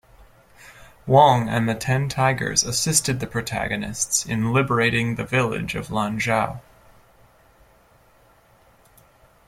Wong 1.05 1.47
and 1.47 1.69
the 1.69 1.75
Ten 1.75 2.09
Tigers 2.09 2.63
assisted 2.63 3.19
the 3.19 3.27
protagonists 3.27 4.25
in 4.25 4.51
liberating 4.51 5.13
the 5.13 5.23
village 5.23 5.75
of 5.75 5.89
Lanzhou. 5.89 6.59